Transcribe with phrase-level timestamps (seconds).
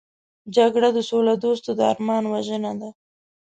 [0.55, 2.89] جګړه د سولهدوستو د ارمان وژنه ده